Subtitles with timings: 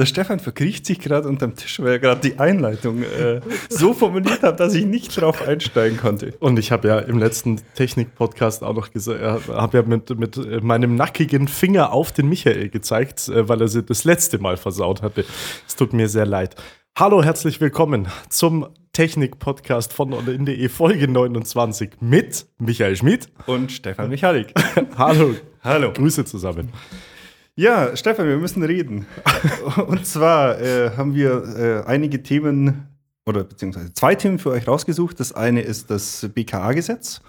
[0.00, 4.42] Der Stefan verkriecht sich gerade unterm Tisch, weil er gerade die Einleitung äh, so formuliert
[4.42, 6.32] hat, dass ich nicht drauf einsteigen konnte.
[6.40, 10.62] Und ich habe ja im letzten Technik-Podcast auch noch gesagt, äh, habe ja mit, mit
[10.62, 15.02] meinem nackigen Finger auf den Michael gezeigt, äh, weil er sie das letzte Mal versaut
[15.02, 15.26] hatte.
[15.68, 16.56] Es tut mir sehr leid.
[16.96, 24.54] Hallo, herzlich willkommen zum Technik-Podcast von online.de Folge 29 mit Michael Schmidt und Stefan Michalik.
[24.96, 25.34] Hallo.
[25.62, 25.92] Hallo.
[25.92, 26.70] Grüße zusammen.
[27.60, 29.04] Ja, Stefan, wir müssen reden.
[29.86, 32.86] Und zwar äh, haben wir äh, einige Themen
[33.26, 35.20] oder beziehungsweise zwei Themen für euch rausgesucht.
[35.20, 37.20] Das eine ist das BKA-Gesetz.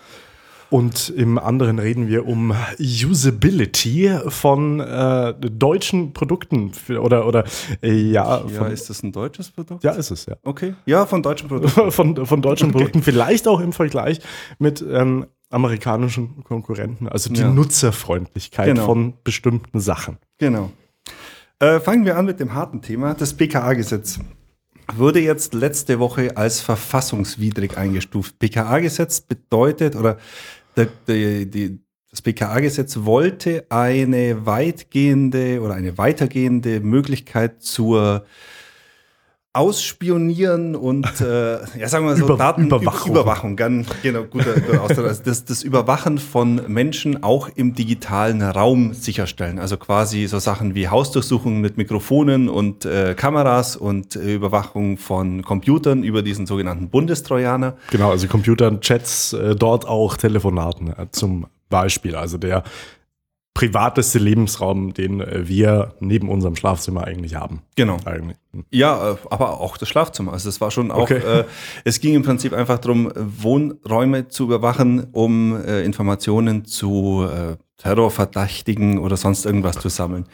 [0.69, 7.43] Und im anderen reden wir um Usability von äh, deutschen Produkten für, oder oder
[7.81, 8.41] äh, ja.
[8.47, 9.83] Ja, ist das ein deutsches Produkt?
[9.83, 10.37] Ja, ist es ja.
[10.43, 10.75] Okay.
[10.85, 11.91] Ja, von deutschen Produkten.
[11.91, 12.77] von, von deutschen okay.
[12.77, 14.21] Produkten, vielleicht auch im Vergleich
[14.59, 17.49] mit ähm, amerikanischen Konkurrenten, also die ja.
[17.49, 18.85] Nutzerfreundlichkeit genau.
[18.85, 20.17] von bestimmten Sachen.
[20.37, 20.71] Genau.
[21.59, 23.13] Äh, fangen wir an mit dem harten Thema.
[23.13, 24.19] Das BKA-Gesetz
[24.95, 28.39] wurde jetzt letzte Woche als verfassungswidrig eingestuft.
[28.39, 30.17] BKA-Gesetz bedeutet, oder
[30.75, 31.79] der, der, die,
[32.09, 38.25] das BKA-Gesetz wollte eine weitgehende oder eine weitergehende Möglichkeit zur
[39.53, 43.11] Ausspionieren und äh, ja, sagen wir so, Über, Datenüberwachung.
[43.11, 45.07] Überwachung, ganz genau, guter, guter Ausdruck.
[45.07, 49.59] Also das, das Überwachen von Menschen auch im digitalen Raum sicherstellen.
[49.59, 55.41] Also quasi so Sachen wie Hausdurchsuchungen mit Mikrofonen und äh, Kameras und äh, Überwachung von
[55.41, 57.75] Computern über diesen sogenannten Bundestrojaner.
[57.89, 62.15] Genau, also Computern, Chats, äh, dort auch Telefonaten äh, zum Beispiel.
[62.15, 62.63] Also der
[63.53, 67.61] privateste Lebensraum, den äh, wir neben unserem Schlafzimmer eigentlich haben.
[67.75, 67.97] Genau.
[68.05, 68.37] Eigentlich.
[68.53, 68.65] Hm.
[68.71, 70.33] Ja, äh, aber auch das Schlafzimmer.
[70.33, 71.17] Also es war schon auch, okay.
[71.17, 71.43] äh,
[71.83, 78.99] es ging im Prinzip einfach darum, Wohnräume zu überwachen, um äh, Informationen zu äh, Terrorverdächtigen
[78.99, 80.25] oder sonst irgendwas zu sammeln.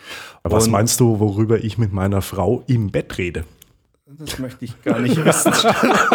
[0.43, 3.45] Aber was meinst du, worüber ich mit meiner Frau im Bett rede?
[4.19, 5.51] Das möchte ich gar nicht wissen.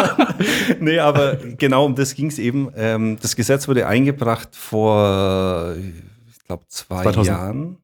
[0.79, 2.69] nee, aber genau um das ging es eben.
[2.75, 5.75] Ähm, das Gesetz wurde eingebracht vor
[6.53, 7.77] glaube, zwei 2000, Jahren.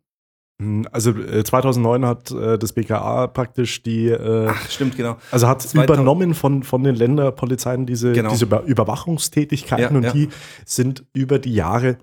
[0.62, 4.08] Hm, also äh, 2009 hat äh, das BKA praktisch die.
[4.08, 5.18] Äh, Ach, stimmt, genau.
[5.32, 8.30] Also hat 2000, übernommen von, von den Länderpolizeien diese, genau.
[8.30, 10.12] diese Überwachungstätigkeiten ja, und ja.
[10.12, 10.30] die
[10.66, 11.98] sind über die Jahre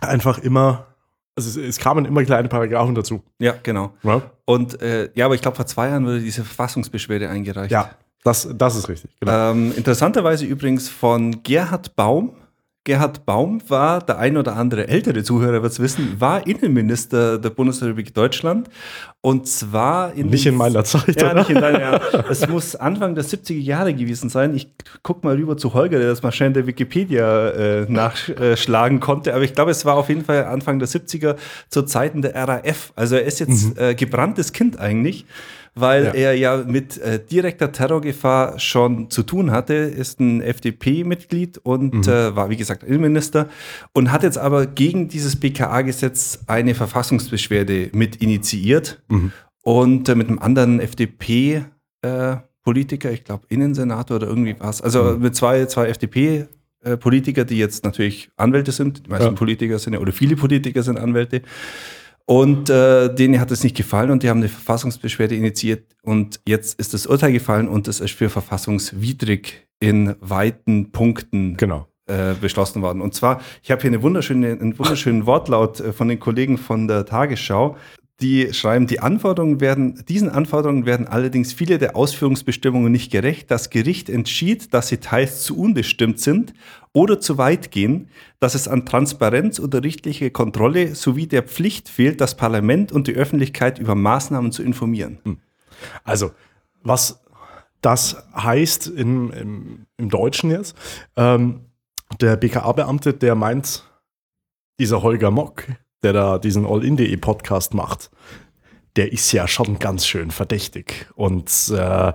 [0.00, 0.86] einfach immer.
[1.36, 3.22] Also es, es kamen immer kleine Paragraphen dazu.
[3.38, 3.92] Ja, genau.
[4.02, 4.22] Ja.
[4.44, 7.70] Und äh, ja, aber ich glaube, vor zwei Jahren wurde diese Verfassungsbeschwerde eingereicht.
[7.70, 7.90] Ja,
[8.24, 9.12] das, das ist richtig.
[9.20, 9.52] Genau.
[9.52, 12.34] Ähm, interessanterweise übrigens von Gerhard Baum
[12.88, 17.50] Gerhard Baum war, der ein oder andere ältere Zuhörer wird es wissen, war Innenminister der
[17.50, 18.70] Bundesrepublik Deutschland.
[19.20, 20.30] Und zwar in.
[20.30, 21.20] Nicht in meiner Zeit.
[21.20, 22.00] Ja, nicht in deiner, ja.
[22.30, 24.54] Es muss Anfang der 70er Jahre gewesen sein.
[24.54, 24.68] Ich
[25.02, 29.34] gucke mal rüber zu Holger, der das mal schnell in der Wikipedia äh, nachschlagen konnte.
[29.34, 31.36] Aber ich glaube, es war auf jeden Fall Anfang der 70er
[31.68, 32.94] zu Zeiten der RAF.
[32.96, 33.82] Also er ist jetzt mhm.
[33.82, 35.26] äh, gebranntes Kind eigentlich
[35.80, 36.12] weil ja.
[36.12, 42.12] er ja mit äh, direkter Terrorgefahr schon zu tun hatte, ist ein FDP-Mitglied und mhm.
[42.12, 43.48] äh, war, wie gesagt, Innenminister
[43.92, 49.32] und hat jetzt aber gegen dieses BKA-Gesetz eine Verfassungsbeschwerde mit initiiert mhm.
[49.62, 51.64] und äh, mit einem anderen FDP-
[52.02, 54.82] äh, Politiker, ich glaube Innensenator oder irgendwie was.
[54.82, 55.22] Also mhm.
[55.22, 56.46] mit zwei, zwei FDP
[57.00, 59.06] Politiker, die jetzt natürlich Anwälte sind.
[59.06, 59.32] Die meisten ja.
[59.32, 61.42] Politiker sind ja, oder viele Politiker sind Anwälte.
[62.28, 66.78] Und äh, denen hat es nicht gefallen und die haben eine Verfassungsbeschwerde initiiert und jetzt
[66.78, 71.88] ist das Urteil gefallen und es ist für verfassungswidrig in weiten Punkten genau.
[72.04, 73.00] äh, beschlossen worden.
[73.00, 76.86] Und zwar, ich habe hier eine wunderschöne, einen wunderschönen Wortlaut äh, von den Kollegen von
[76.86, 77.78] der Tagesschau.
[78.20, 83.48] Die schreiben, die Anforderungen werden, diesen Anforderungen werden allerdings viele der Ausführungsbestimmungen nicht gerecht.
[83.48, 86.52] Das Gericht entschied, dass sie teils zu unbestimmt sind
[86.92, 88.08] oder zu weit gehen,
[88.40, 93.14] dass es an Transparenz oder richtliche Kontrolle sowie der Pflicht fehlt, das Parlament und die
[93.14, 95.20] Öffentlichkeit über Maßnahmen zu informieren.
[95.22, 95.38] Hm.
[96.02, 96.32] Also,
[96.82, 97.20] was
[97.82, 100.76] das heißt im, im, im Deutschen jetzt,
[101.14, 101.66] ähm,
[102.20, 103.84] der BKA-Beamte, der meint,
[104.80, 105.64] dieser Holger Mock,
[106.02, 108.10] der da diesen All-In.de Podcast macht,
[108.96, 111.06] der ist ja schon ganz schön verdächtig.
[111.14, 112.12] Und äh,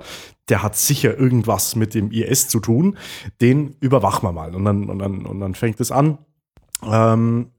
[0.50, 2.98] der hat sicher irgendwas mit dem IS zu tun.
[3.42, 4.54] Den überwachen wir mal.
[4.54, 6.18] Und dann, und dann, und dann fängt es an.
[6.86, 7.52] Ähm,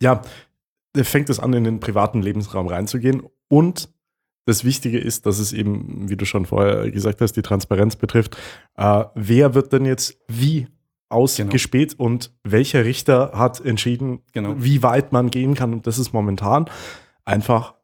[0.00, 0.22] ja,
[0.96, 3.22] fängt es an, in den privaten Lebensraum reinzugehen.
[3.48, 3.88] Und
[4.46, 8.36] das Wichtige ist, dass es eben, wie du schon vorher gesagt hast, die Transparenz betrifft.
[8.76, 10.66] Äh, wer wird denn jetzt wie
[11.08, 12.04] ausgespäht genau.
[12.04, 14.54] und welcher Richter hat entschieden, genau.
[14.58, 15.72] wie weit man gehen kann.
[15.72, 16.66] Und das ist momentan
[17.24, 17.74] einfach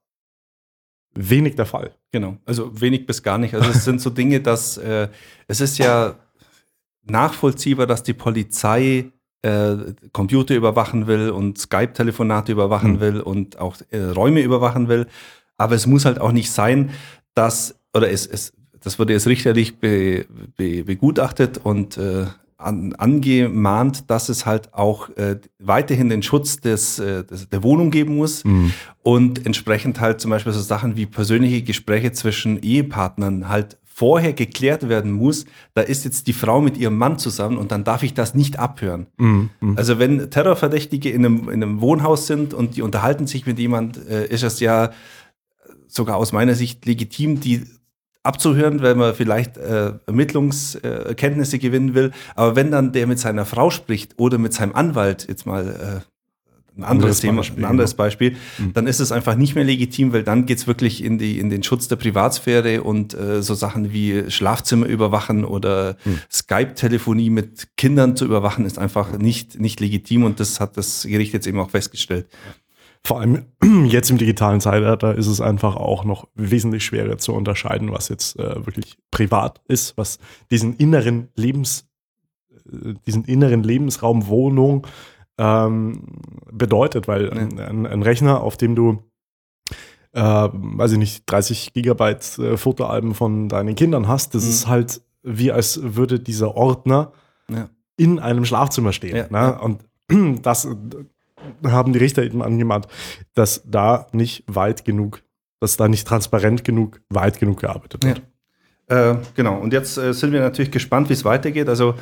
[1.15, 1.93] wenig der Fall.
[2.13, 3.55] Genau, also wenig bis gar nicht.
[3.55, 5.09] Also es sind so Dinge, dass äh,
[5.47, 6.17] es ist ja
[7.03, 9.13] nachvollziehbar, dass die Polizei
[9.43, 9.77] äh,
[10.13, 13.01] Computer überwachen will und Skype-Telefonate überwachen mhm.
[13.01, 15.07] will und auch äh, Räume überwachen will.
[15.57, 16.91] Aber es muss halt auch nicht sein,
[17.35, 20.27] dass, oder es, es, das wurde jetzt richterlich be,
[20.57, 22.27] be, begutachtet und äh,
[22.61, 27.91] an, angemahnt, dass es halt auch äh, weiterhin den Schutz des, äh, des, der Wohnung
[27.91, 28.73] geben muss Mhm.
[29.03, 34.89] und entsprechend halt zum Beispiel so Sachen wie persönliche Gespräche zwischen Ehepartnern halt vorher geklärt
[34.89, 38.15] werden muss, da ist jetzt die Frau mit ihrem Mann zusammen und dann darf ich
[38.15, 39.09] das nicht abhören.
[39.19, 39.51] Mhm.
[39.61, 39.77] Mhm.
[39.77, 43.99] Also wenn Terrorverdächtige in einem, in einem Wohnhaus sind und die unterhalten sich mit jemand,
[44.09, 44.93] äh, ist es ja
[45.87, 47.67] sogar aus meiner Sicht legitim, die
[48.23, 52.13] abzuhören, weil man vielleicht äh, Ermittlungserkenntnisse gewinnen will.
[52.35, 56.01] Aber wenn dann der mit seiner Frau spricht oder mit seinem Anwalt, jetzt mal äh,
[56.77, 58.05] ein anderes Anderes Thema, Beispiel, ein anderes genau.
[58.05, 58.73] Beispiel, Mhm.
[58.75, 61.63] dann ist es einfach nicht mehr legitim, weil dann geht's wirklich in, die, in den
[61.63, 66.19] Schutz der Privatsphäre und äh, so Sachen wie Schlafzimmer überwachen oder Mhm.
[66.31, 71.33] Skype-Telefonie mit Kindern zu überwachen, ist einfach nicht, nicht legitim und das hat das Gericht
[71.33, 72.27] jetzt eben auch festgestellt.
[73.05, 73.47] Vor allem
[73.87, 78.39] jetzt im digitalen Zeitalter ist es einfach auch noch wesentlich schwerer zu unterscheiden, was jetzt
[78.39, 80.19] äh, wirklich privat ist, was
[80.51, 81.89] diesen inneren Lebens,
[82.71, 84.87] äh, diesen inneren Lebensraum Wohnung
[85.39, 86.03] ähm,
[86.53, 89.03] bedeutet, weil ein, ein, ein Rechner, auf dem du
[90.13, 94.51] äh, weiß ich nicht, 30 Gigabyte äh, Fotoalben von deinen Kindern hast, das Mhm.
[94.51, 97.13] ist halt wie als würde dieser Ordner
[97.49, 97.69] Ja.
[97.97, 99.17] in einem Schlafzimmer stehen.
[99.17, 99.59] Ja, ne?
[99.61, 99.85] Und
[100.45, 100.67] das
[101.65, 102.87] haben die Richter eben angemahnt,
[103.35, 105.23] dass da nicht weit genug,
[105.61, 108.23] dass da nicht transparent genug, weit genug gearbeitet wird.
[108.89, 111.69] Äh, genau, und jetzt äh, sind wir natürlich gespannt, wie es weitergeht.
[111.69, 111.95] Also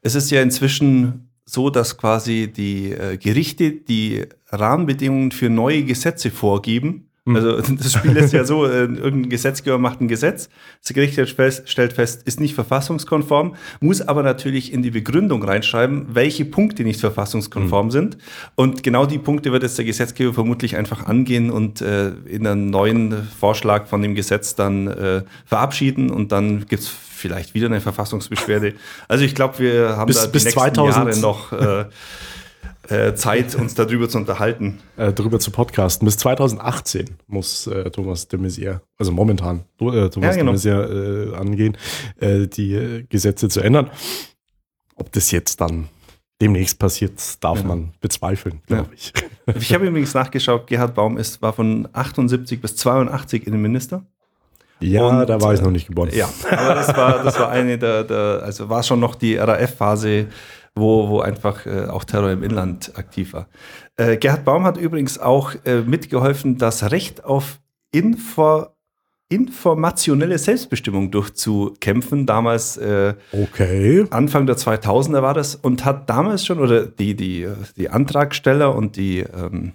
[0.00, 6.30] es ist ja inzwischen so, dass quasi die äh, Gerichte die Rahmenbedingungen für neue Gesetze
[6.30, 7.05] vorgeben.
[7.26, 7.36] Mhm.
[7.36, 10.48] Also das Spiel ist ja so, äh, irgendein Gesetzgeber macht ein Gesetz,
[10.82, 11.14] das Gericht
[11.68, 16.96] stellt fest, ist nicht verfassungskonform, muss aber natürlich in die Begründung reinschreiben, welche Punkte nicht
[16.98, 17.00] Mhm.
[17.00, 18.16] verfassungskonform sind.
[18.54, 22.70] Und genau die Punkte wird jetzt der Gesetzgeber vermutlich einfach angehen und äh, in einen
[22.70, 28.74] neuen Vorschlag von dem Gesetz dann äh, verabschieden und dann gibt's vielleicht wieder eine Verfassungsbeschwerde.
[29.08, 31.84] Also ich glaube, wir haben Bis- da die bis nächsten 2000 Jahre noch äh,
[32.88, 34.78] äh, Zeit, uns darüber zu unterhalten.
[34.96, 36.06] Äh, darüber zu podcasten.
[36.06, 40.52] Bis 2018 muss äh, Thomas de Maizière, also momentan äh, Thomas Ja, genau.
[40.52, 41.76] de Maizière äh, angehen,
[42.20, 43.90] die Gesetze zu ändern.
[44.94, 45.88] Ob das jetzt dann
[46.40, 47.12] demnächst passiert,
[47.44, 47.64] darf Ja.
[47.66, 48.76] man bezweifeln, Ja.
[48.76, 49.12] glaube ich.
[49.60, 54.04] Ich habe übrigens nachgeschaut, Gerhard Baum ist, war von 78 bis 82 Innenminister.
[54.80, 56.10] Ja, Und, da war ich noch nicht geboren.
[56.12, 60.26] Ja, aber das war, das war eine der, der also war schon noch die RAF-Phase,
[60.76, 63.48] wo, wo einfach äh, auch Terror im Inland aktiv war.
[63.96, 67.58] Äh, Gerhard Baum hat übrigens auch äh, mitgeholfen, das Recht auf
[67.92, 68.66] Info,
[69.30, 72.26] informationelle Selbstbestimmung durchzukämpfen.
[72.26, 74.06] Damals äh, Okay.
[74.10, 78.96] Anfang der 2000er war das und hat damals schon, oder die, die, die Antragsteller und
[78.96, 79.72] die, ähm,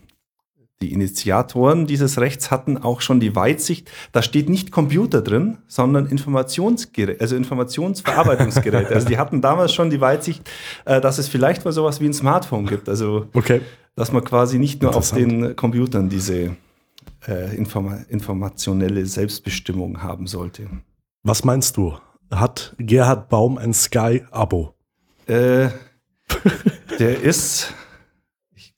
[0.81, 6.07] die Initiatoren dieses Rechts hatten auch schon die Weitsicht, da steht nicht Computer drin, sondern
[6.07, 8.93] Informationsgerät, also Informationsverarbeitungsgeräte.
[8.93, 10.49] also die hatten damals schon die Weitsicht,
[10.85, 12.89] äh, dass es vielleicht mal sowas wie ein Smartphone gibt.
[12.89, 13.61] Also Okay.
[13.95, 16.55] dass man quasi nicht nur auf den Computern diese
[17.27, 20.67] äh, informa informationelle Selbstbestimmung haben sollte.
[21.23, 21.97] Was meinst du?
[22.31, 24.73] Hat Gerhard Baum ein Sky-Abo?
[25.27, 25.69] Äh,
[26.99, 27.73] der ist,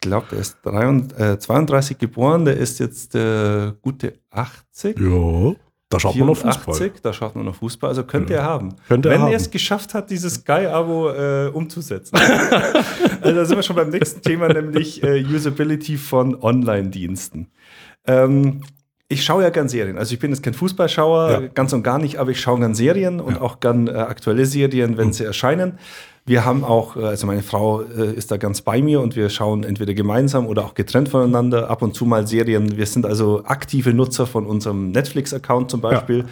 [0.03, 4.99] glaube, der ist 33, äh, 32 geboren, der ist jetzt äh, gute 80.
[4.99, 5.53] Ja.
[5.89, 6.73] Da schaut man auf Fußball.
[6.75, 8.39] 84, da schaut man auf Fußball, also könnte Ja.
[8.39, 8.69] er haben.
[8.87, 9.33] Könnte Wenn er haben.
[9.33, 12.15] es geschafft hat, dieses Sky-Abo äh, umzusetzen.
[13.21, 17.47] also da sind wir schon beim nächsten Thema, nämlich äh, Usability von Online-Diensten.
[18.07, 18.61] Ähm,
[19.07, 19.97] ich schaue ja gern Serien.
[19.99, 21.39] Also ich bin jetzt kein Fußballschauer, Ja.
[21.53, 23.41] ganz und gar nicht, aber ich schaue gern Serien und Ja.
[23.41, 25.13] auch gern äh, aktuelle Serien, wenn Mhm.
[25.13, 25.77] sie erscheinen.
[26.25, 29.29] Wir haben auch, äh, also meine Frau äh, ist da ganz bei mir und wir
[29.29, 32.77] schauen entweder gemeinsam oder auch getrennt voneinander ab und zu mal Serien.
[32.77, 36.25] Wir sind also aktive Nutzer von unserem Netflix-Account zum Beispiel.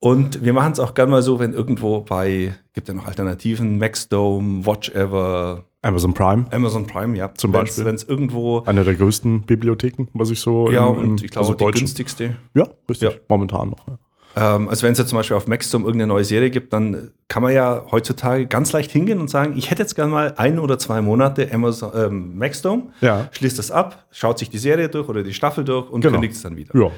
[0.00, 3.78] Und wir machen es auch gern mal so, wenn irgendwo bei, gibt ja noch Alternativen,
[3.78, 7.32] Maxdome, Watchever, Amazon Prime, Amazon Prime, ja.
[7.34, 7.84] Zum Wenn's- Beispiel.
[7.84, 11.30] Wenn es irgendwo, eine der größten Bibliotheken, was ich so ja, im- im- und ich
[11.30, 12.36] glaube, also die günstigste.
[12.54, 13.10] Ja, richtig.
[13.12, 13.18] Ja.
[13.28, 13.86] Momentan noch.
[13.88, 13.98] ja.
[14.34, 17.42] Ähm, also wenn es jetzt zum Beispiel auf Maxdome irgendeine neue Serie gibt, dann kann
[17.42, 20.78] man ja heutzutage ganz leicht hingehen und sagen, ich hätte jetzt gerne mal ein oder
[20.78, 23.28] zwei Monate Amazon, ähm, Maxdome, Ja.
[23.32, 26.14] schließt das ab, schaut sich die Serie durch oder die Staffel durch und Genau.
[26.14, 26.74] kündigt es dann wieder.
[26.78, 26.90] Ja.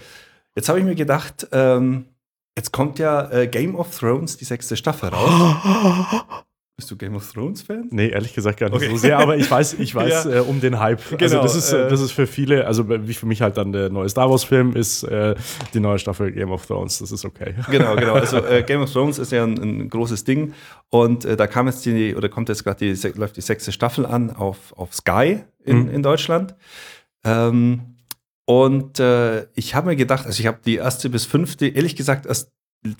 [0.56, 2.04] Jetzt habe ich mir gedacht, ähm,
[2.56, 5.30] jetzt kommt ja äh, Game of Thrones, die sechste Staffel raus.
[6.76, 7.86] Bist du Game of Thrones Fan?
[7.92, 8.90] Nee, ehrlich gesagt gar nicht Okay.
[8.90, 10.38] so sehr, aber ich weiß, ich weiß Ja.
[10.38, 10.98] äh, um den Hype.
[11.12, 13.70] also Genau, das ist, äh, das ist für viele, also wie für mich halt dann
[13.70, 15.36] der neue Star Wars Film ist äh,
[15.72, 17.54] die neue Staffel Game of Thrones, das ist okay.
[17.70, 18.14] Genau, genau.
[18.14, 20.52] Also äh, Game of Thrones ist ja ein, ein großes Ding
[20.90, 24.04] und äh, da kam jetzt die oder kommt jetzt gerade die läuft die sechste Staffel
[24.04, 25.90] an auf, auf Sky in, Mhm.
[25.90, 26.56] in Deutschland.
[27.24, 27.94] Ähm,
[28.46, 32.26] Und äh, ich habe mir gedacht, also ich habe die erste bis fünfte, ehrlich gesagt,
[32.26, 32.50] erst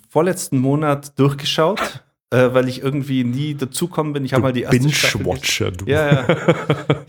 [0.09, 2.03] vorletzten Monat durchgeschaut,
[2.35, 4.25] äh, weil ich irgendwie nie dazukommen bin.
[4.25, 5.19] Ich habe mal die erste Staffel.
[5.23, 5.85] Binge-Watcher, du.
[5.87, 6.27] Ja, ja.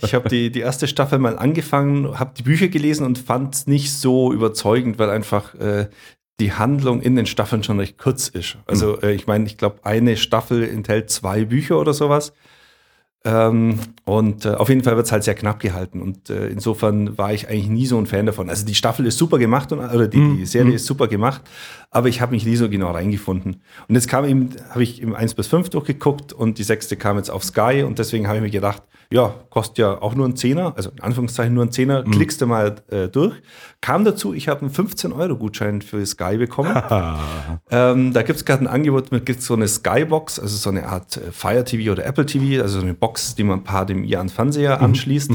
[0.04, 3.68] Ich habe die, die erste Staffel mal angefangen, habe die Bücher gelesen und fand es
[3.68, 5.88] nicht so überzeugend, weil einfach äh,
[6.40, 8.58] die Handlung in den Staffeln schon recht kurz ist.
[8.68, 12.34] Also äh, ich meine, ich glaube, eine Staffel enthält zwei Bücher oder sowas.
[13.28, 16.00] Ähm, und äh, auf jeden Fall wird es halt sehr knapp gehalten.
[16.02, 18.50] Und äh, insofern war ich eigentlich nie so ein Fan davon.
[18.52, 20.38] Also die Staffel ist super gemacht und, oder die, Mhm.
[20.38, 20.76] die Serie Mhm.
[20.76, 21.42] ist super gemacht,
[21.92, 23.62] aber ich habe mich nie so genau reingefunden.
[23.88, 27.18] Und jetzt kam eben, habe ich im 1 bis 5 durchgeguckt und die sechste kam
[27.18, 30.36] jetzt auf Sky und deswegen habe ich mir gedacht, ja, kostet ja auch nur ein
[30.36, 32.12] Zehner, also in Anführungszeichen nur ein Zehner, Mhm.
[32.12, 33.36] klickst du mal äh, durch.
[33.80, 36.76] Kam dazu, ich habe einen 15-Euro-Gutschein für Sky bekommen.
[37.72, 40.88] Ähm, da gibt es gerade ein Angebot mit gibt's so eine Skybox, also so eine
[40.88, 44.04] Art äh, Fire TV oder Apple TV, also so eine Box, die man paar dem
[44.04, 45.32] ihren Fernseher anschließt.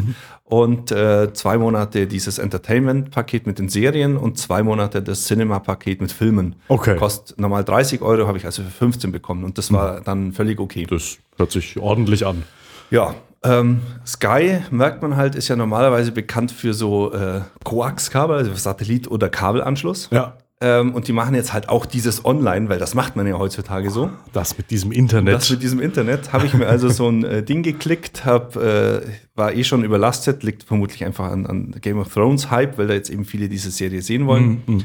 [0.50, 6.10] Und äh, zwei Monate dieses Entertainment-Paket mit den Serien und zwei Monate das Cinema-Paket mit
[6.10, 6.56] Filmen.
[6.66, 6.96] Okay.
[6.96, 10.58] Kostet normal 30 Euro, habe ich also für 15 bekommen und das war dann völlig
[10.58, 10.86] okay.
[10.90, 12.42] das hört sich ordentlich an.
[12.90, 18.50] Ja, ähm, Sky, merkt man halt, ist ja normalerweise bekannt für so äh, Koax-Kabel, also
[18.54, 20.08] Satellit- oder Kabelanschluss.
[20.10, 20.36] Ja.
[20.62, 23.90] Ähm, und die machen jetzt halt auch dieses Online, weil das macht man ja heutzutage
[23.90, 24.10] so.
[24.34, 25.34] Das mit diesem Internet.
[25.34, 29.00] Das mit diesem Internet habe ich mir also so ein äh, Ding geklickt, hab, äh,
[29.34, 32.94] war eh schon überlastet, liegt vermutlich einfach an, an Game of Thrones Hype, weil da
[32.94, 34.62] jetzt eben viele diese Serie sehen wollen.
[34.66, 34.84] Mhm.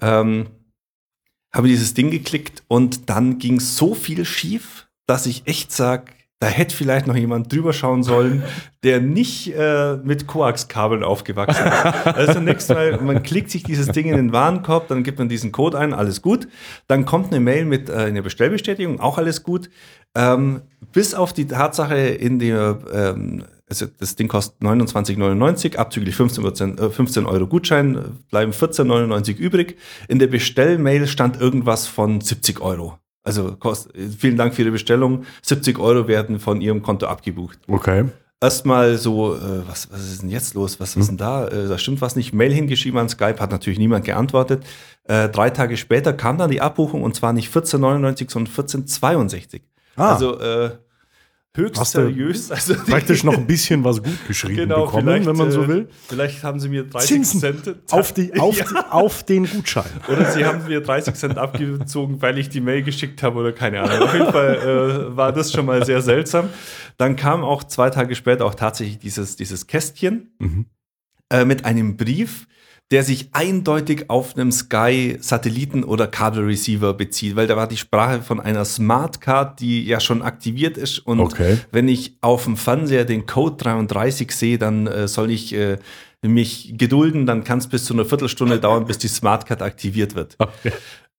[0.00, 0.46] Ähm,
[1.52, 6.46] habe dieses Ding geklickt und dann ging so viel schief, dass ich echt sage, da
[6.46, 8.42] hätte vielleicht noch jemand drüber schauen sollen,
[8.82, 12.06] der nicht äh, mit Koax-Kabeln aufgewachsen ist.
[12.06, 15.52] Also zunächst mal, man klickt sich dieses Ding in den Warenkorb, dann gibt man diesen
[15.52, 16.48] Code ein, alles gut.
[16.86, 19.68] Dann kommt eine Mail mit äh, einer Bestellbestätigung, auch alles gut.
[20.14, 26.42] Ähm, bis auf die Tatsache, in der, ähm, also das Ding kostet 29,99, abzüglich 15,
[26.42, 29.76] Prozent, äh, 15 Euro Gutschein, bleiben 14,99 übrig.
[30.08, 32.99] In der Bestellmail stand irgendwas von 70 Euro.
[33.22, 35.24] Also kost, vielen Dank für Ihre Bestellung.
[35.42, 37.58] 70 Euro werden von Ihrem Konto abgebucht.
[37.68, 38.06] Okay.
[38.42, 40.80] Erstmal so, äh, was, was ist denn jetzt los?
[40.80, 41.46] Was ist denn da?
[41.46, 42.32] Äh, da stimmt was nicht.
[42.32, 44.64] Mail hingeschrieben an Skype, hat natürlich niemand geantwortet.
[45.04, 49.60] Äh, drei Tage später kam dann die Abbuchung und zwar nicht 14,99, sondern 14,62.
[49.96, 50.14] Ah.
[50.14, 50.70] Also äh,
[51.56, 52.50] höchst Hast seriös.
[52.52, 55.88] Also Praktisch noch ein bisschen was gut geschrieben genau, bekommen, wenn man so äh, will.
[56.08, 58.64] Vielleicht haben sie mir 30 Zinsen Cent auf, die, auf, Ja.
[58.64, 59.90] die, auf den Gutschein.
[60.08, 63.80] Oder sie haben mir 30 Cent abgezogen, weil ich die Mail geschickt habe oder keine
[63.80, 64.06] Ahnung.
[64.08, 64.56] Auf jeden Fall
[65.12, 66.48] äh, war das schon mal sehr seltsam.
[66.98, 70.66] Dann kam auch zwei Tage später auch tatsächlich dieses, dieses Kästchen Mhm.
[71.30, 72.46] äh, mit einem Brief,
[72.90, 78.40] der sich eindeutig auf einem Sky-Satelliten- oder Kabelreceiver bezieht, weil da war die Sprache von
[78.40, 80.98] einer Smartcard, die ja schon aktiviert ist.
[80.98, 81.58] Und Okay.
[81.70, 85.78] wenn ich auf dem Fernseher den Code 33 sehe, dann äh, soll ich äh,
[86.22, 90.34] mich gedulden, dann kann es bis zu einer Viertelstunde dauern, bis die Smartcard aktiviert wird.
[90.38, 90.72] Okay.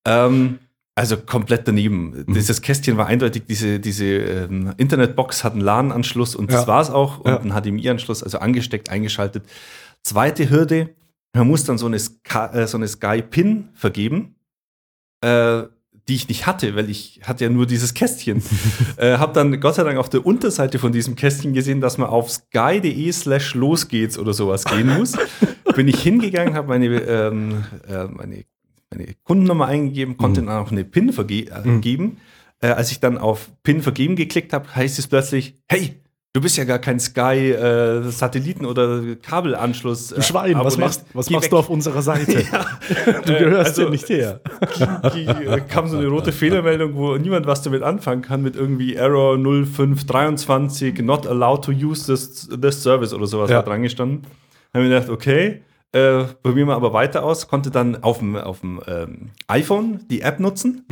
[0.06, 0.58] Ähm,
[0.94, 2.26] also komplett daneben.
[2.28, 6.66] Dieses Kästchen war eindeutig, diese, diese ähm, Internetbox hat einen LAN-Anschluss und das Ja.
[6.66, 7.38] war's auch und Ja.
[7.40, 9.44] einen HDMI-Anschluss, also angesteckt, eingeschaltet.
[10.02, 10.90] Zweite Hürde,
[11.34, 14.34] man muss dann so eine, Ska äh, so eine Sky-Pin vergeben,
[15.22, 15.62] äh,
[16.08, 18.42] die ich nicht hatte, weil ich hatte ja nur dieses Kästchen.
[18.96, 22.08] äh, hab dann Gott sei Dank auf der Unterseite von diesem Kästchen gesehen, dass man
[22.08, 25.12] auf sky.de slash los geht's oder sowas gehen muss.
[25.76, 28.44] Bin ich hingegangen, habe meine, ähm, äh, meine,
[28.90, 30.46] meine Kundennummer eingegeben, konnte Mhm.
[30.46, 32.16] dann auch eine PIN verge äh, Mhm.
[32.60, 36.01] Äh, als ich dann auf PIN vergeben geklickt habe, heißt es plötzlich, hey,
[36.34, 40.08] du bist ja gar kein Sky-Satelliten- oder Kabelanschluss.
[40.08, 40.78] Du Schwein, was Abonnent.
[40.80, 41.50] machst, was Geh machst weg.
[41.50, 42.44] du auf unserer Seite?
[43.26, 44.40] Du Äh, gehörst also- ja nicht her.
[45.14, 48.94] die, äh, kam so eine rote Fehlermeldung, wo niemand was damit anfangen kann, mit irgendwie
[48.94, 53.60] Error 0523, not allowed to use this, this service oder sowas Ja.
[53.62, 54.22] da dran gestanden.
[54.74, 55.62] Haben wir gedacht, okay,
[55.92, 57.46] äh, probieren wir aber weiter aus.
[57.48, 60.86] Konnte dann auf dem, auf dem ähm, iPhone die App nutzen.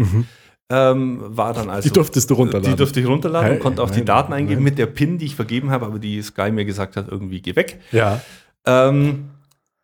[0.72, 1.88] Ähm, war dann also.
[1.88, 2.70] Die durftest du runterladen.
[2.70, 4.64] Die durfte ich runterladen Hey, und konnte auch die nein, Daten eingeben nein.
[4.70, 7.56] mit der PIN, die ich vergeben habe, aber die Sky mir gesagt hat, irgendwie geh
[7.56, 7.80] weg.
[7.90, 8.20] Ja.
[8.66, 9.30] Ähm,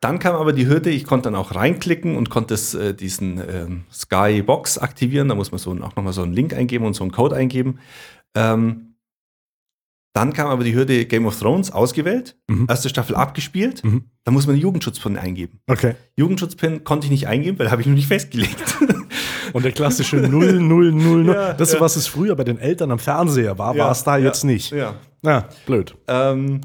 [0.01, 3.41] dann kam aber die Hürde, ich konnte dann auch reinklicken und konnte es, äh, diesen
[3.41, 5.29] ähm, Sky Box aktivieren.
[5.29, 7.81] Da muss man so auch nochmal so einen Link eingeben und so einen Code eingeben.
[8.37, 8.95] Ähm,
[10.13, 12.67] dann kam aber die Hürde Game of Thrones ausgewählt, Mhm.
[12.69, 13.83] erste Staffel abgespielt.
[13.85, 14.05] Mhm.
[14.25, 15.61] Da muss man eine Jugendschutzpin eingeben.
[15.67, 15.95] Okay.
[16.17, 18.57] Jugendschutzpin konnte ich nicht eingeben, weil habe ich noch nicht festgelegt.
[19.57, 21.81] Und der klassische 0, 0, 0, Ja, das, ja.
[21.81, 24.71] was es früher bei den Eltern am Fernseher war, war es da Ja, jetzt nicht.
[24.71, 24.97] Ja.
[25.23, 25.95] Ja, blöd.
[26.09, 26.61] Ähm,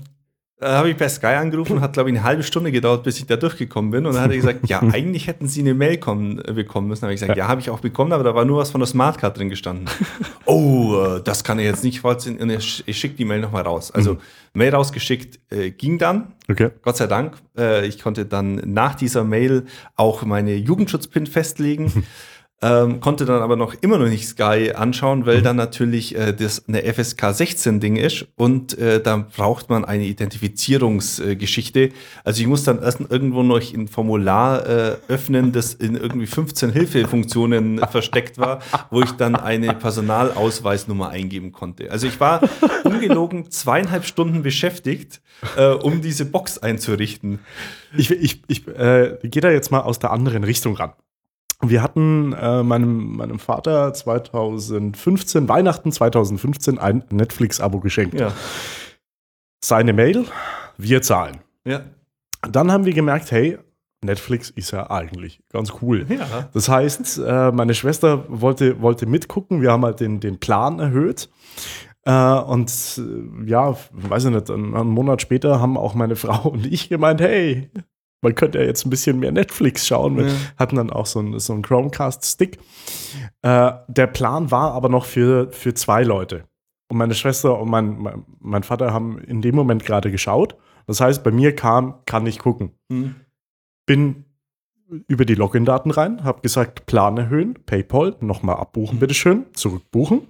[0.60, 3.26] Da habe ich bei Sky angerufen, hat, glaube ich, eine halbe Stunde gedauert, bis ich
[3.26, 4.06] da durchgekommen bin.
[4.06, 7.02] Und dann hat er gesagt, ja, eigentlich hätten Sie eine Mail kommen, äh, bekommen müssen.
[7.02, 8.82] Da habe ich gesagt, ja, habe ich auch bekommen, aber da war nur was von
[8.82, 9.86] der Smartcard drin gestanden.
[10.46, 13.64] oh, äh, das kann er jetzt nicht falsch Und ich, ich schicke die Mail nochmal
[13.64, 13.90] raus.
[13.90, 14.20] Also, mhm.
[14.54, 16.34] Mail rausgeschickt äh, ging dann.
[16.50, 16.72] Okay.
[16.82, 17.38] Gott sei Dank.
[17.58, 22.04] Äh, ich konnte dann nach dieser Mail auch meine Jugendschutzpin festlegen.
[22.64, 25.44] Ähm, konnte dann aber noch immer noch nicht Sky anschauen, weil mhm.
[25.44, 30.04] dann natürlich äh, das eine FSK 16 Ding ist und äh, da braucht man eine
[30.04, 31.80] Identifizierungsgeschichte.
[31.86, 31.92] Äh,
[32.24, 36.72] also ich muss dann erst irgendwo noch ein Formular äh, öffnen, das in irgendwie 15
[36.72, 38.60] Hilfefunktionen versteckt war,
[38.92, 41.90] wo ich dann eine Personalausweisnummer eingeben konnte.
[41.90, 42.42] Also ich war
[42.84, 45.22] ungelogen zweieinhalb Stunden beschäftigt,
[45.58, 47.40] äh, um diese Box einzurichten.
[47.98, 50.94] Ich, ich, ich äh, gehe da jetzt mal aus der anderen Richtung ran.
[51.64, 58.20] Wir hatten äh, meinem, meinem Vater 2015, Weihnachten 2015, ein Netflix-Abo geschenkt.
[58.20, 58.32] Ja.
[59.64, 60.26] Seine Mail,
[60.78, 61.40] wir zahlen.
[61.66, 61.82] Ja.
[62.50, 63.60] Dann haben wir gemerkt, hey,
[64.04, 66.06] Netflix ist ja eigentlich ganz cool.
[66.10, 66.50] Ja.
[66.54, 71.30] Das heißt, äh, meine Schwester wollte, wollte mitgucken, wir haben halt den, den Plan erhöht.
[72.04, 76.50] Äh, und äh, ja, weiß ich nicht, einen, einen Monat später haben auch meine Frau
[76.50, 77.70] und ich gemeint, hey,
[78.22, 80.18] man könnte ja jetzt ein bisschen mehr Netflix schauen.
[80.18, 80.34] Wir ja.
[80.58, 82.60] hatten dann auch so einen, so einen Chromecast-Stick.
[83.42, 86.46] Äh, der Plan war aber noch für, für zwei Leute.
[86.88, 90.56] Und meine Schwester und mein, mein, Vater haben in dem Moment gerade geschaut.
[90.88, 92.72] Das heißt, bei mir kam, kann ich gucken.
[92.90, 93.16] Mhm.
[93.86, 94.26] Bin
[95.08, 99.00] über die Login-Daten rein, habe gesagt, Plan erhöhen, PayPal, nochmal abbuchen, mhm.
[99.00, 100.28] bitteschön, zurückbuchen.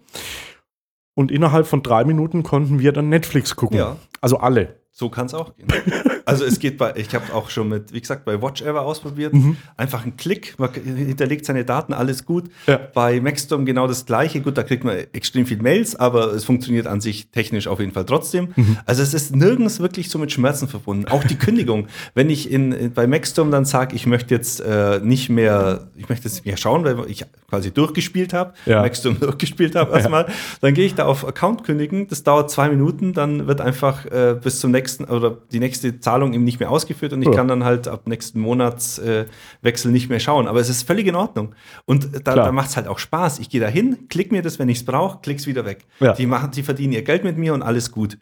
[1.15, 3.77] Und innerhalb von drei Minuten konnten wir dann Netflix gucken.
[3.77, 3.97] Ja.
[4.21, 4.79] Also alle.
[4.91, 5.67] So kann es auch gehen.
[6.25, 9.33] Also es geht bei, ich habe auch schon mit, wie gesagt, bei Watch Ever ausprobiert.
[9.33, 9.57] Mhm.
[9.77, 12.45] Einfach ein Klick, man hinterlegt seine Daten, alles gut.
[12.67, 12.79] Ja.
[12.93, 14.41] Bei Maxstorm genau das gleiche.
[14.41, 17.91] Gut, da kriegt man extrem viel Mails, aber es funktioniert an sich technisch auf jeden
[17.91, 18.49] Fall trotzdem.
[18.55, 18.77] Mhm.
[18.85, 21.07] Also es ist nirgends wirklich so mit Schmerzen verbunden.
[21.07, 21.87] Auch die Kündigung.
[22.13, 26.27] Wenn ich in, bei Maxstorm dann sage, ich möchte jetzt äh, nicht mehr, ich möchte
[26.27, 28.81] jetzt mehr schauen, weil ich quasi durchgespielt habe, ja.
[28.81, 30.33] Maxstorm durchgespielt habe erstmal, ja.
[30.61, 32.07] dann gehe ich da auf Account kündigen.
[32.07, 36.33] Das dauert zwei Minuten, dann wird einfach äh, bis zum nächsten oder die nächste Zahlung
[36.33, 37.33] ihm nicht mehr ausgeführt und ich ja.
[37.33, 40.47] kann dann halt ab nächsten Monatswechsel äh, nicht mehr schauen.
[40.47, 41.55] Aber es ist völlig in Ordnung.
[41.85, 43.39] Und da, da macht es halt auch Spaß.
[43.39, 45.85] Ich gehe da hin, klick mir das, wenn ich es brauche, klick's wieder weg.
[45.99, 46.13] Ja.
[46.13, 48.17] Die, machen, die verdienen ihr Geld mit mir und alles gut.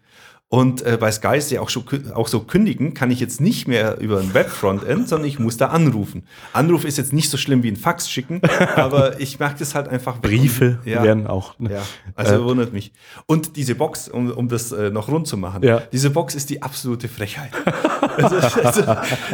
[0.52, 1.84] Und äh, bei Sky ist ja auch, schon,
[2.16, 5.68] auch so kündigen, kann ich jetzt nicht mehr über ein Web-Frontend, sondern ich muss da
[5.68, 6.24] anrufen.
[6.54, 8.42] Anruf ist jetzt nicht so schlimm wie ein Fax schicken,
[8.76, 10.20] aber ich merke das halt einfach.
[10.20, 11.60] Briefe ja, werden auch.
[11.60, 11.74] Ne?
[11.74, 11.84] Ja,
[12.16, 12.92] also äh, wundert mich.
[13.28, 15.84] Und diese Box, um, um das äh, noch rund zu machen, ja.
[15.92, 17.52] diese Box ist die absolute Frechheit.
[18.18, 18.82] also, also,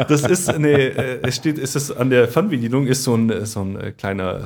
[0.06, 3.62] das ist eine, äh, es steht, ist es an der Fernbedienung ist so ein, so
[3.62, 4.40] ein äh, kleiner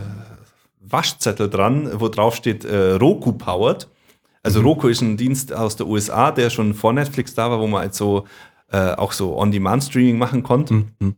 [0.81, 3.89] Waschzettel dran, wo drauf steht äh, Roku powered.
[4.43, 4.67] Also mhm.
[4.67, 7.83] Roku ist ein Dienst aus der USA, der schon vor Netflix da war, wo man
[7.83, 8.27] halt so
[8.73, 10.75] äh, auch so On-Demand-Streaming machen konnte.
[10.75, 11.17] Mhm.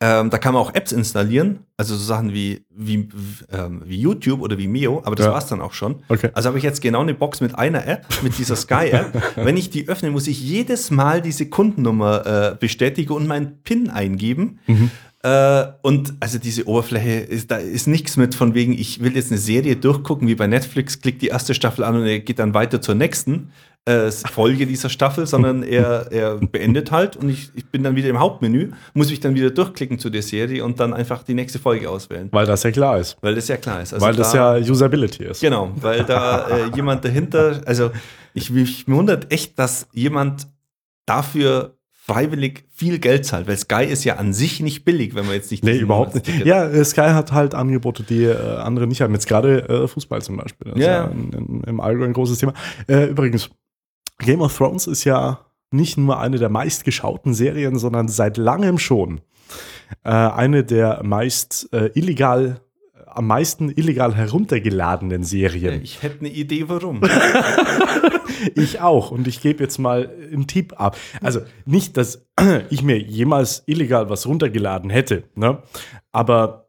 [0.00, 3.08] Ähm, da kann man auch Apps installieren, also so Sachen wie, wie,
[3.52, 5.32] ähm, wie YouTube oder wie Mio, aber das ja.
[5.32, 6.02] war es dann auch schon.
[6.08, 6.30] Okay.
[6.34, 9.36] Also habe ich jetzt genau eine Box mit einer App, mit dieser Sky-App.
[9.36, 13.88] Wenn ich die öffne, muss ich jedes Mal diese Kundennummer äh, bestätigen und meinen PIN
[13.88, 14.58] eingeben.
[14.66, 14.90] Mhm.
[15.24, 19.30] Äh, und also diese Oberfläche, ist, da ist nichts mit von wegen, ich will jetzt
[19.30, 22.52] eine Serie durchgucken, wie bei Netflix, klickt die erste Staffel an und er geht dann
[22.52, 23.50] weiter zur nächsten
[23.86, 28.10] äh, Folge dieser Staffel, sondern er, er beendet halt und ich, ich bin dann wieder
[28.10, 31.58] im Hauptmenü, muss mich dann wieder durchklicken zu der Serie und dann einfach die nächste
[31.58, 32.28] Folge auswählen.
[32.30, 33.16] Weil das ja klar ist.
[33.22, 33.94] Weil das ja klar ist.
[33.94, 35.40] Also weil das da, ja Usability ist.
[35.40, 37.92] Genau, weil da äh, jemand dahinter, also
[38.34, 40.48] ich, mich wundert echt, dass jemand
[41.06, 45.34] dafür freiwillig viel Geld zahlt, weil Sky ist ja an sich nicht billig, wenn man
[45.34, 45.64] jetzt nicht.
[45.64, 46.44] Nee, überhaupt nicht.
[46.44, 49.14] Ja, äh, Sky hat halt Angebote, die äh, andere nicht haben.
[49.14, 50.72] Jetzt gerade äh, Fußball zum Beispiel.
[50.72, 50.92] Das ja.
[50.92, 52.52] ja in, in, Im Allgemeinen ein großes Thema.
[52.88, 53.48] Äh, übrigens,
[54.18, 59.22] Game of Thrones ist ja nicht nur eine der meistgeschauten Serien, sondern seit langem schon
[60.04, 62.60] äh, eine der meist äh, illegal
[63.14, 65.82] am meisten illegal heruntergeladenen Serien.
[65.82, 67.00] Ich hätte eine Idee, warum.
[68.54, 69.10] ich auch.
[69.10, 70.96] Und ich gebe jetzt mal einen Tipp ab.
[71.20, 72.26] Also nicht, dass
[72.70, 75.62] ich mir jemals illegal was runtergeladen hätte, ne?
[76.12, 76.68] aber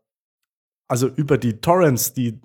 [0.88, 2.40] also über die Torrents, die,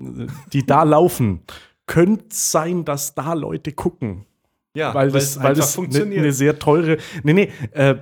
[0.53, 1.43] die da laufen,
[1.87, 4.27] könnte sein, dass da Leute gucken.
[4.75, 6.21] Ja, weil das, weil das funktioniert.
[6.21, 6.99] eine sehr teure.
[7.25, 7.97] Nee, nee, äh,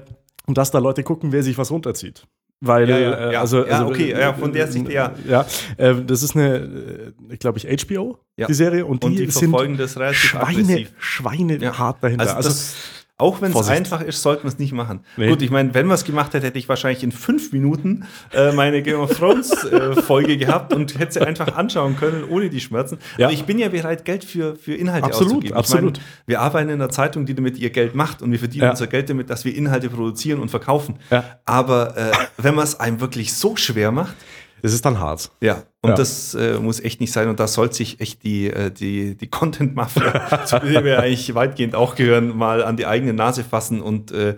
[0.46, 2.26] und dass da Leute gucken, wer sich was runterzieht.
[2.60, 5.12] Weil, ja, ja, äh, also, ja, also, okay, ja, von der Sicht ja.
[5.28, 8.48] Ja, äh, das ist eine, äh, glaube ich, HBO, ja.
[8.48, 8.84] die Serie.
[8.84, 12.22] Und die, und die sind das relativ Schweine, Schweine hart dahinter.
[12.22, 12.74] Also, also das,
[13.20, 15.00] Auch wenn es einfach ist, sollten wir es nicht machen.
[15.16, 15.28] Nee.
[15.28, 18.52] Gut, ich meine, wenn wir es gemacht hätten, hätte ich wahrscheinlich in fünf Minuten äh,
[18.52, 22.60] meine Game of Thrones äh, Folge gehabt und hätte sie einfach anschauen können, ohne die
[22.60, 22.98] Schmerzen.
[23.16, 23.26] Ja.
[23.26, 25.56] Aber ich bin ja bereit, Geld für, für Inhalte Absolut, auszugeben.
[25.56, 25.96] absolut.
[25.98, 28.64] Ich meine, wir arbeiten in einer Zeitung, die damit ihr Geld macht und wir verdienen
[28.66, 28.70] Ja.
[28.70, 30.94] unser Geld damit, dass wir Inhalte produzieren und verkaufen.
[31.10, 31.24] Ja.
[31.44, 34.14] Aber äh, wenn man es einem wirklich so schwer macht,
[34.62, 35.30] Das ist dann hart.
[35.40, 35.96] ja, und Ja.
[35.96, 37.28] das äh, muss echt nicht sein.
[37.28, 41.74] Und da soll sich echt die, äh, die, die Content-Mafia, zu der wir eigentlich weitgehend
[41.74, 44.36] auch gehören, mal an die eigene Nase fassen und äh,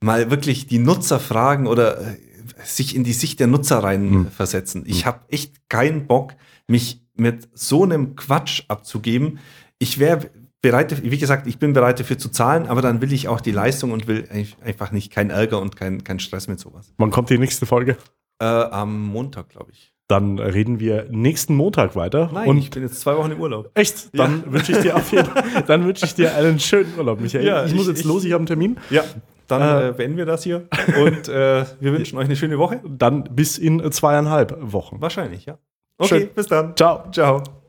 [0.00, 2.16] mal wirklich die Nutzer fragen oder äh,
[2.64, 4.84] sich in die Sicht der Nutzer rein Hm.
[4.86, 6.34] Ich habe echt keinen Bock,
[6.66, 9.38] mich mit so einem Quatsch abzugeben.
[9.78, 10.30] Ich wäre
[10.62, 13.50] bereit, wie gesagt, ich bin bereit dafür zu zahlen, aber dann will ich auch die
[13.50, 14.28] Leistung und will
[14.64, 16.92] einfach nicht keinen Ärger und keinen keinen Stress mit sowas.
[16.98, 17.96] Wann kommt die nächste Folge?
[18.42, 19.92] Äh, am Montag, glaube ich.
[20.08, 22.28] Dann reden wir nächsten Montag weiter.
[22.34, 23.70] Nein, und ich bin jetzt zwei Wochen im Urlaub.
[23.74, 25.30] echt, dann wünsche ich dir auf jeden
[25.66, 27.46] dann wünsche ich dir einen schönen Urlaub, Michael.
[27.46, 28.76] Ja, ich muss ich- jetzt ich- los, ich habe einen Termin.
[28.90, 29.04] Ja,
[29.48, 30.66] dann Äh, äh, beenden wir das hier
[31.02, 32.80] und äh, wir wünschen euch eine schöne Woche.
[32.86, 35.00] Dann bis in zweieinhalb Wochen.
[35.00, 35.56] Wahrscheinlich, ja.
[35.98, 36.28] Okay, Schön.
[36.34, 36.76] bis dann.
[36.76, 37.04] Ciao.
[37.12, 37.61] Ciao.